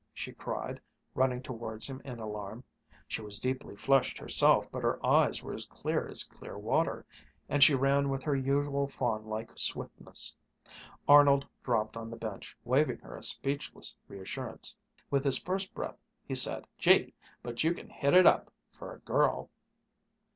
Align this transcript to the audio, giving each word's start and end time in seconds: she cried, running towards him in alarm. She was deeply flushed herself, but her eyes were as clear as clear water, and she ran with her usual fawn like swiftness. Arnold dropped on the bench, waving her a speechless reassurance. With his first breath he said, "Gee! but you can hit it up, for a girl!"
she 0.15 0.31
cried, 0.33 0.81
running 1.13 1.43
towards 1.43 1.85
him 1.85 2.01
in 2.03 2.17
alarm. 2.19 2.63
She 3.07 3.21
was 3.21 3.37
deeply 3.39 3.75
flushed 3.75 4.17
herself, 4.17 4.65
but 4.71 4.81
her 4.81 4.97
eyes 5.05 5.43
were 5.43 5.53
as 5.53 5.67
clear 5.67 6.07
as 6.07 6.23
clear 6.23 6.57
water, 6.57 7.05
and 7.47 7.63
she 7.63 7.75
ran 7.75 8.09
with 8.09 8.23
her 8.23 8.35
usual 8.35 8.87
fawn 8.87 9.27
like 9.27 9.51
swiftness. 9.55 10.35
Arnold 11.07 11.45
dropped 11.63 11.95
on 11.95 12.09
the 12.09 12.17
bench, 12.17 12.57
waving 12.63 12.97
her 12.97 13.15
a 13.15 13.21
speechless 13.21 13.95
reassurance. 14.07 14.75
With 15.11 15.23
his 15.23 15.37
first 15.37 15.71
breath 15.75 15.99
he 16.27 16.33
said, 16.33 16.65
"Gee! 16.79 17.13
but 17.43 17.63
you 17.63 17.75
can 17.75 17.87
hit 17.91 18.15
it 18.15 18.25
up, 18.25 18.51
for 18.71 18.91
a 18.91 18.99
girl!" 19.01 19.51